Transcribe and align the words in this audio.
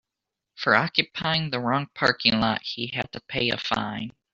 For 0.55 0.73
occupying 0.75 1.51
the 1.51 1.59
wrong 1.59 1.87
parking 1.93 2.39
lot 2.39 2.63
he 2.63 2.87
had 2.87 3.11
to 3.11 3.19
pay 3.19 3.51
a 3.51 3.57
fine. 3.59 4.13